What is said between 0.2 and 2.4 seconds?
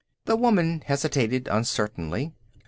The woman hesitated uncertainly.